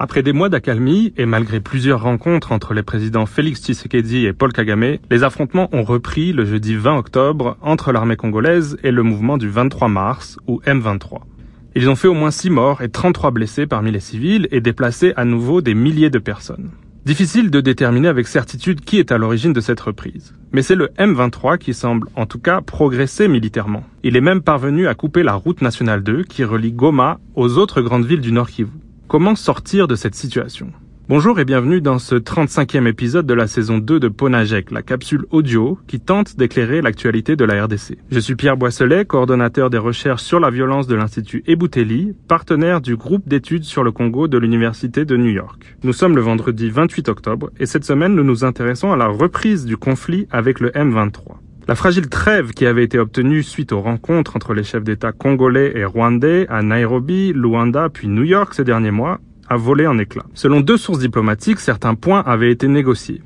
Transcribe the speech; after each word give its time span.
Après 0.00 0.22
des 0.22 0.32
mois 0.32 0.48
d'accalmie 0.48 1.12
et 1.16 1.26
malgré 1.26 1.58
plusieurs 1.58 2.02
rencontres 2.02 2.52
entre 2.52 2.72
les 2.72 2.84
présidents 2.84 3.26
Félix 3.26 3.60
Tshisekedi 3.60 4.26
et 4.26 4.32
Paul 4.32 4.52
Kagame, 4.52 4.98
les 5.10 5.24
affrontements 5.24 5.68
ont 5.72 5.82
repris 5.82 6.32
le 6.32 6.44
jeudi 6.44 6.76
20 6.76 6.98
octobre 6.98 7.56
entre 7.62 7.90
l'armée 7.90 8.14
congolaise 8.14 8.78
et 8.84 8.92
le 8.92 9.02
mouvement 9.02 9.38
du 9.38 9.48
23 9.48 9.88
mars, 9.88 10.38
ou 10.46 10.60
M23. 10.64 11.22
Ils 11.74 11.90
ont 11.90 11.96
fait 11.96 12.06
au 12.06 12.14
moins 12.14 12.30
6 12.30 12.50
morts 12.50 12.80
et 12.80 12.90
33 12.90 13.32
blessés 13.32 13.66
parmi 13.66 13.90
les 13.90 13.98
civils 13.98 14.46
et 14.52 14.60
déplacé 14.60 15.14
à 15.16 15.24
nouveau 15.24 15.62
des 15.62 15.74
milliers 15.74 16.10
de 16.10 16.20
personnes. 16.20 16.70
Difficile 17.04 17.50
de 17.50 17.60
déterminer 17.60 18.06
avec 18.06 18.28
certitude 18.28 18.82
qui 18.82 19.00
est 19.00 19.10
à 19.10 19.18
l'origine 19.18 19.52
de 19.52 19.60
cette 19.60 19.80
reprise. 19.80 20.32
Mais 20.52 20.62
c'est 20.62 20.76
le 20.76 20.90
M23 20.98 21.58
qui 21.58 21.74
semble 21.74 22.06
en 22.14 22.26
tout 22.26 22.38
cas 22.38 22.60
progresser 22.60 23.26
militairement. 23.26 23.82
Il 24.04 24.16
est 24.16 24.20
même 24.20 24.42
parvenu 24.42 24.86
à 24.86 24.94
couper 24.94 25.24
la 25.24 25.34
route 25.34 25.60
nationale 25.60 26.04
2 26.04 26.22
qui 26.22 26.44
relie 26.44 26.72
Goma 26.72 27.18
aux 27.34 27.58
autres 27.58 27.80
grandes 27.80 28.06
villes 28.06 28.20
du 28.20 28.30
Nord 28.30 28.48
Kivu. 28.48 28.70
Comment 29.08 29.36
sortir 29.36 29.88
de 29.88 29.94
cette 29.94 30.14
situation? 30.14 30.70
Bonjour 31.08 31.40
et 31.40 31.46
bienvenue 31.46 31.80
dans 31.80 31.98
ce 31.98 32.14
35e 32.14 32.86
épisode 32.86 33.24
de 33.24 33.32
la 33.32 33.46
saison 33.46 33.78
2 33.78 33.98
de 33.98 34.08
Ponajek, 34.08 34.70
la 34.70 34.82
capsule 34.82 35.24
audio 35.30 35.78
qui 35.86 35.98
tente 35.98 36.36
d'éclairer 36.36 36.82
l'actualité 36.82 37.34
de 37.34 37.46
la 37.46 37.64
RDC. 37.64 37.96
Je 38.10 38.20
suis 38.20 38.34
Pierre 38.34 38.58
Boisselet, 38.58 39.06
coordonnateur 39.06 39.70
des 39.70 39.78
recherches 39.78 40.22
sur 40.22 40.40
la 40.40 40.50
violence 40.50 40.86
de 40.86 40.94
l'Institut 40.94 41.42
Ebouteli, 41.46 42.12
partenaire 42.28 42.82
du 42.82 42.96
groupe 42.96 43.26
d'études 43.26 43.64
sur 43.64 43.82
le 43.82 43.92
Congo 43.92 44.28
de 44.28 44.36
l'Université 44.36 45.06
de 45.06 45.16
New 45.16 45.30
York. 45.30 45.78
Nous 45.84 45.94
sommes 45.94 46.14
le 46.14 46.20
vendredi 46.20 46.68
28 46.68 47.08
octobre 47.08 47.48
et 47.58 47.64
cette 47.64 47.84
semaine 47.84 48.14
nous 48.14 48.24
nous 48.24 48.44
intéressons 48.44 48.92
à 48.92 48.96
la 48.98 49.08
reprise 49.08 49.64
du 49.64 49.78
conflit 49.78 50.26
avec 50.30 50.60
le 50.60 50.68
M23. 50.72 51.38
La 51.68 51.74
fragile 51.74 52.08
trêve 52.08 52.52
qui 52.52 52.64
avait 52.64 52.82
été 52.82 52.98
obtenue 52.98 53.42
suite 53.42 53.72
aux 53.72 53.82
rencontres 53.82 54.36
entre 54.36 54.54
les 54.54 54.64
chefs 54.64 54.84
d'État 54.84 55.12
congolais 55.12 55.72
et 55.76 55.84
rwandais 55.84 56.46
à 56.48 56.62
Nairobi, 56.62 57.34
Luanda 57.34 57.90
puis 57.90 58.08
New 58.08 58.22
York 58.22 58.54
ces 58.54 58.64
derniers 58.64 58.90
mois 58.90 59.20
a 59.50 59.58
volé 59.58 59.86
en 59.86 59.98
éclats. 59.98 60.24
Selon 60.32 60.62
deux 60.62 60.78
sources 60.78 61.00
diplomatiques, 61.00 61.60
certains 61.60 61.94
points 61.94 62.22
avaient 62.24 62.50
été 62.50 62.68
négociés. 62.68 63.20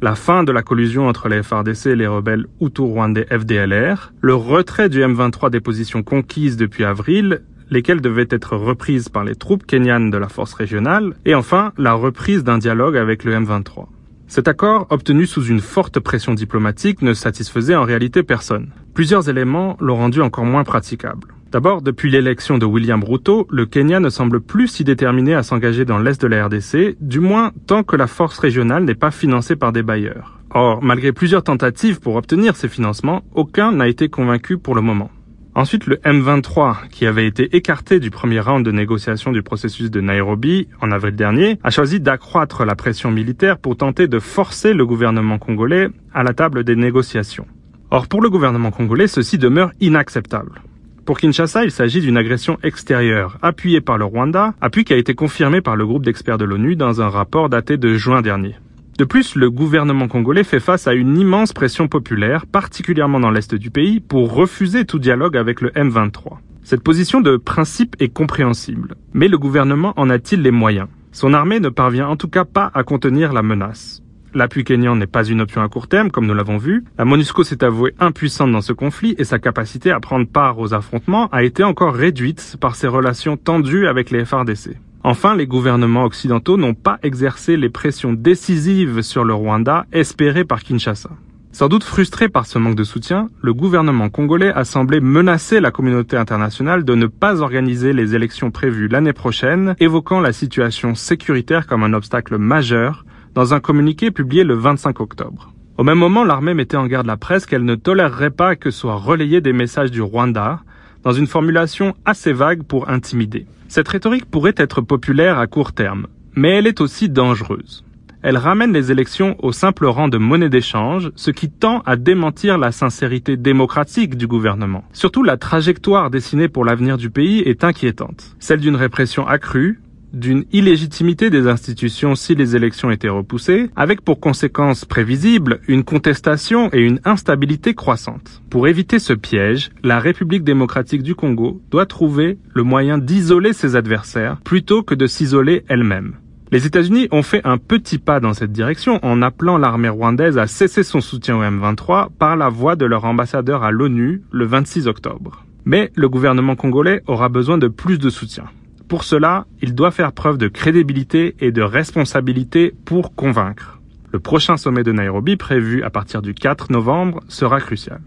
La 0.00 0.14
fin 0.14 0.44
de 0.44 0.52
la 0.52 0.62
collusion 0.62 1.08
entre 1.08 1.28
les 1.28 1.42
FRDC 1.42 1.86
et 1.86 1.96
les 1.96 2.06
rebelles 2.06 2.46
Hutu-Rwandais 2.60 3.26
FDLR, 3.36 4.12
le 4.20 4.34
retrait 4.36 4.88
du 4.88 5.00
M23 5.00 5.50
des 5.50 5.60
positions 5.60 6.04
conquises 6.04 6.56
depuis 6.56 6.84
avril, 6.84 7.42
lesquelles 7.68 8.00
devaient 8.00 8.28
être 8.30 8.56
reprises 8.56 9.08
par 9.08 9.24
les 9.24 9.34
troupes 9.34 9.66
kenyanes 9.66 10.10
de 10.10 10.18
la 10.18 10.28
force 10.28 10.54
régionale, 10.54 11.14
et 11.24 11.34
enfin 11.34 11.72
la 11.78 11.94
reprise 11.94 12.44
d'un 12.44 12.58
dialogue 12.58 12.96
avec 12.96 13.24
le 13.24 13.34
M23. 13.34 13.86
Cet 14.26 14.48
accord, 14.48 14.86
obtenu 14.90 15.26
sous 15.26 15.44
une 15.44 15.60
forte 15.60 16.00
pression 16.00 16.34
diplomatique, 16.34 17.02
ne 17.02 17.12
satisfaisait 17.12 17.74
en 17.74 17.84
réalité 17.84 18.22
personne. 18.22 18.70
Plusieurs 18.94 19.28
éléments 19.28 19.76
l'ont 19.80 19.96
rendu 19.96 20.22
encore 20.22 20.44
moins 20.44 20.64
praticable. 20.64 21.34
D'abord, 21.50 21.82
depuis 21.82 22.10
l'élection 22.10 22.56
de 22.56 22.64
William 22.64 23.04
Ruto, 23.04 23.46
le 23.50 23.66
Kenya 23.66 24.00
ne 24.00 24.08
semble 24.08 24.40
plus 24.40 24.68
si 24.68 24.84
déterminé 24.84 25.34
à 25.34 25.42
s'engager 25.42 25.84
dans 25.84 25.98
l'est 25.98 26.20
de 26.20 26.26
la 26.26 26.46
RDC, 26.46 26.96
du 27.00 27.20
moins 27.20 27.52
tant 27.66 27.82
que 27.82 27.94
la 27.94 28.06
force 28.06 28.38
régionale 28.38 28.84
n'est 28.84 28.94
pas 28.94 29.10
financée 29.10 29.54
par 29.54 29.70
des 29.70 29.82
bailleurs. 29.82 30.38
Or, 30.54 30.82
malgré 30.82 31.12
plusieurs 31.12 31.42
tentatives 31.42 32.00
pour 32.00 32.16
obtenir 32.16 32.56
ces 32.56 32.68
financements, 32.68 33.22
aucun 33.34 33.72
n'a 33.72 33.88
été 33.88 34.08
convaincu 34.08 34.56
pour 34.56 34.74
le 34.74 34.80
moment. 34.80 35.10
Ensuite, 35.54 35.86
le 35.86 35.96
M23, 35.96 36.88
qui 36.88 37.06
avait 37.06 37.26
été 37.26 37.54
écarté 37.54 38.00
du 38.00 38.10
premier 38.10 38.40
round 38.40 38.64
de 38.64 38.72
négociation 38.72 39.32
du 39.32 39.42
processus 39.42 39.90
de 39.90 40.00
Nairobi 40.00 40.66
en 40.80 40.90
avril 40.90 41.14
dernier, 41.14 41.58
a 41.62 41.68
choisi 41.68 42.00
d'accroître 42.00 42.64
la 42.64 42.74
pression 42.74 43.10
militaire 43.10 43.58
pour 43.58 43.76
tenter 43.76 44.08
de 44.08 44.18
forcer 44.18 44.72
le 44.72 44.86
gouvernement 44.86 45.38
congolais 45.38 45.90
à 46.14 46.22
la 46.22 46.32
table 46.32 46.64
des 46.64 46.74
négociations. 46.74 47.46
Or, 47.90 48.08
pour 48.08 48.22
le 48.22 48.30
gouvernement 48.30 48.70
congolais, 48.70 49.06
ceci 49.06 49.36
demeure 49.36 49.72
inacceptable. 49.80 50.62
Pour 51.04 51.18
Kinshasa, 51.18 51.64
il 51.64 51.70
s'agit 51.70 52.00
d'une 52.00 52.16
agression 52.16 52.58
extérieure, 52.62 53.36
appuyée 53.42 53.82
par 53.82 53.98
le 53.98 54.06
Rwanda, 54.06 54.54
appui 54.62 54.84
qui 54.84 54.94
a 54.94 54.96
été 54.96 55.14
confirmé 55.14 55.60
par 55.60 55.76
le 55.76 55.84
groupe 55.84 56.04
d'experts 56.04 56.38
de 56.38 56.46
l'ONU 56.46 56.76
dans 56.76 57.02
un 57.02 57.10
rapport 57.10 57.50
daté 57.50 57.76
de 57.76 57.94
juin 57.94 58.22
dernier. 58.22 58.54
De 58.98 59.04
plus, 59.04 59.36
le 59.36 59.50
gouvernement 59.50 60.06
congolais 60.06 60.44
fait 60.44 60.60
face 60.60 60.86
à 60.86 60.92
une 60.92 61.16
immense 61.16 61.52
pression 61.52 61.88
populaire, 61.88 62.46
particulièrement 62.46 63.20
dans 63.20 63.30
l'est 63.30 63.54
du 63.54 63.70
pays, 63.70 64.00
pour 64.00 64.34
refuser 64.34 64.84
tout 64.84 64.98
dialogue 64.98 65.36
avec 65.36 65.62
le 65.62 65.70
M23. 65.70 66.38
Cette 66.62 66.82
position 66.82 67.20
de 67.20 67.36
principe 67.38 67.96
est 68.00 68.12
compréhensible, 68.12 68.94
mais 69.14 69.28
le 69.28 69.38
gouvernement 69.38 69.94
en 69.96 70.10
a-t-il 70.10 70.42
les 70.42 70.50
moyens? 70.50 70.88
Son 71.10 71.32
armée 71.32 71.58
ne 71.58 71.70
parvient 71.70 72.08
en 72.08 72.16
tout 72.16 72.28
cas 72.28 72.44
pas 72.44 72.70
à 72.74 72.84
contenir 72.84 73.32
la 73.32 73.42
menace. 73.42 74.02
L'appui 74.34 74.64
kenyan 74.64 74.96
n'est 74.96 75.06
pas 75.06 75.24
une 75.24 75.40
option 75.40 75.62
à 75.62 75.68
court 75.68 75.88
terme, 75.88 76.10
comme 76.10 76.26
nous 76.26 76.34
l'avons 76.34 76.56
vu. 76.56 76.84
La 76.96 77.04
MONUSCO 77.04 77.44
s'est 77.44 77.64
avouée 77.64 77.94
impuissante 77.98 78.52
dans 78.52 78.62
ce 78.62 78.72
conflit 78.72 79.14
et 79.18 79.24
sa 79.24 79.38
capacité 79.38 79.90
à 79.90 80.00
prendre 80.00 80.26
part 80.26 80.58
aux 80.58 80.72
affrontements 80.72 81.28
a 81.32 81.42
été 81.42 81.64
encore 81.64 81.94
réduite 81.94 82.56
par 82.60 82.74
ses 82.74 82.88
relations 82.88 83.36
tendues 83.36 83.86
avec 83.86 84.10
les 84.10 84.24
FRDC. 84.24 84.78
Enfin, 85.04 85.34
les 85.34 85.48
gouvernements 85.48 86.04
occidentaux 86.04 86.56
n'ont 86.56 86.74
pas 86.74 86.98
exercé 87.02 87.56
les 87.56 87.70
pressions 87.70 88.12
décisives 88.12 89.02
sur 89.02 89.24
le 89.24 89.34
Rwanda 89.34 89.86
espérées 89.92 90.44
par 90.44 90.62
Kinshasa. 90.62 91.10
Sans 91.50 91.68
doute 91.68 91.82
frustré 91.82 92.28
par 92.28 92.46
ce 92.46 92.58
manque 92.58 92.76
de 92.76 92.84
soutien, 92.84 93.28
le 93.42 93.52
gouvernement 93.52 94.10
congolais 94.10 94.52
a 94.52 94.64
semblé 94.64 95.00
menacer 95.00 95.60
la 95.60 95.72
communauté 95.72 96.16
internationale 96.16 96.84
de 96.84 96.94
ne 96.94 97.06
pas 97.06 97.42
organiser 97.42 97.92
les 97.92 98.14
élections 98.14 98.52
prévues 98.52 98.88
l'année 98.88 99.12
prochaine, 99.12 99.74
évoquant 99.80 100.20
la 100.20 100.32
situation 100.32 100.94
sécuritaire 100.94 101.66
comme 101.66 101.82
un 101.82 101.92
obstacle 101.94 102.38
majeur 102.38 103.04
dans 103.34 103.54
un 103.54 103.60
communiqué 103.60 104.12
publié 104.12 104.44
le 104.44 104.54
25 104.54 105.00
octobre. 105.00 105.52
Au 105.78 105.84
même 105.84 105.98
moment, 105.98 106.22
l'armée 106.22 106.54
mettait 106.54 106.76
en 106.76 106.86
garde 106.86 107.06
la 107.06 107.16
presse 107.16 107.44
qu'elle 107.44 107.64
ne 107.64 107.74
tolérerait 107.74 108.30
pas 108.30 108.54
que 108.54 108.70
soient 108.70 108.96
relayés 108.96 109.40
des 109.40 109.52
messages 109.52 109.90
du 109.90 110.00
Rwanda, 110.00 110.60
dans 111.02 111.12
une 111.12 111.26
formulation 111.26 111.94
assez 112.04 112.32
vague 112.32 112.62
pour 112.62 112.88
intimider. 112.88 113.46
Cette 113.68 113.88
rhétorique 113.88 114.26
pourrait 114.26 114.54
être 114.56 114.80
populaire 114.80 115.38
à 115.38 115.46
court 115.46 115.72
terme, 115.72 116.06
mais 116.34 116.50
elle 116.50 116.66
est 116.66 116.80
aussi 116.80 117.08
dangereuse. 117.08 117.84
Elle 118.22 118.36
ramène 118.36 118.72
les 118.72 118.92
élections 118.92 119.34
au 119.44 119.50
simple 119.50 119.84
rang 119.86 120.06
de 120.06 120.16
monnaie 120.16 120.48
d'échange, 120.48 121.10
ce 121.16 121.32
qui 121.32 121.50
tend 121.50 121.80
à 121.80 121.96
démentir 121.96 122.56
la 122.56 122.70
sincérité 122.70 123.36
démocratique 123.36 124.16
du 124.16 124.28
gouvernement. 124.28 124.84
Surtout 124.92 125.24
la 125.24 125.36
trajectoire 125.36 126.08
dessinée 126.08 126.48
pour 126.48 126.64
l'avenir 126.64 126.98
du 126.98 127.10
pays 127.10 127.40
est 127.40 127.64
inquiétante. 127.64 128.36
Celle 128.38 128.60
d'une 128.60 128.76
répression 128.76 129.26
accrue, 129.26 129.80
d'une 130.12 130.44
illégitimité 130.52 131.30
des 131.30 131.46
institutions 131.46 132.14
si 132.14 132.34
les 132.34 132.56
élections 132.56 132.90
étaient 132.90 133.08
repoussées, 133.08 133.70
avec 133.76 134.02
pour 134.02 134.20
conséquence 134.20 134.84
prévisible 134.84 135.60
une 135.68 135.84
contestation 135.84 136.68
et 136.72 136.80
une 136.80 137.00
instabilité 137.04 137.74
croissante. 137.74 138.42
Pour 138.50 138.68
éviter 138.68 138.98
ce 138.98 139.12
piège, 139.12 139.70
la 139.82 139.98
République 139.98 140.44
démocratique 140.44 141.02
du 141.02 141.14
Congo 141.14 141.60
doit 141.70 141.86
trouver 141.86 142.38
le 142.54 142.62
moyen 142.62 142.98
d'isoler 142.98 143.52
ses 143.52 143.76
adversaires 143.76 144.38
plutôt 144.44 144.82
que 144.82 144.94
de 144.94 145.06
s'isoler 145.06 145.64
elle-même. 145.68 146.16
Les 146.52 146.66
États-Unis 146.66 147.08
ont 147.12 147.22
fait 147.22 147.40
un 147.44 147.56
petit 147.56 147.96
pas 147.96 148.20
dans 148.20 148.34
cette 148.34 148.52
direction 148.52 148.98
en 149.02 149.22
appelant 149.22 149.56
l'armée 149.56 149.88
rwandaise 149.88 150.36
à 150.36 150.46
cesser 150.46 150.82
son 150.82 151.00
soutien 151.00 151.38
au 151.38 151.42
M23 151.42 152.08
par 152.18 152.36
la 152.36 152.50
voix 152.50 152.76
de 152.76 152.84
leur 152.84 153.06
ambassadeur 153.06 153.62
à 153.62 153.70
l'ONU 153.70 154.22
le 154.30 154.44
26 154.44 154.86
octobre. 154.86 155.46
Mais 155.64 155.90
le 155.94 156.10
gouvernement 156.10 156.54
congolais 156.54 157.02
aura 157.06 157.30
besoin 157.30 157.56
de 157.56 157.68
plus 157.68 157.98
de 157.98 158.10
soutien. 158.10 158.44
Pour 158.92 159.04
cela, 159.04 159.46
il 159.62 159.74
doit 159.74 159.90
faire 159.90 160.12
preuve 160.12 160.36
de 160.36 160.48
crédibilité 160.48 161.34
et 161.40 161.50
de 161.50 161.62
responsabilité 161.62 162.74
pour 162.84 163.14
convaincre. 163.14 163.80
Le 164.12 164.20
prochain 164.20 164.58
sommet 164.58 164.82
de 164.82 164.92
Nairobi, 164.92 165.38
prévu 165.38 165.82
à 165.82 165.88
partir 165.88 166.20
du 166.20 166.34
4 166.34 166.70
novembre, 166.70 167.20
sera 167.26 167.58
crucial. 167.58 168.02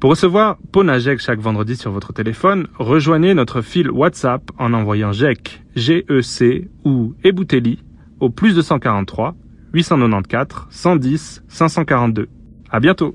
Pour 0.00 0.08
recevoir 0.08 0.56
Ponajek 0.72 1.20
chaque 1.20 1.40
vendredi 1.40 1.76
sur 1.76 1.90
votre 1.90 2.14
téléphone, 2.14 2.68
rejoignez 2.78 3.34
notre 3.34 3.60
fil 3.60 3.90
WhatsApp 3.90 4.50
en 4.58 4.72
envoyant 4.72 5.12
GEC, 5.12 5.62
G-E-C 5.76 6.70
ou 6.86 7.12
Ebouteli 7.22 7.84
au 8.18 8.30
plus 8.30 8.54
243 8.54 9.34
894 9.74 10.68
110 10.70 11.42
542. 11.48 12.28
À 12.70 12.80
bientôt! 12.80 13.14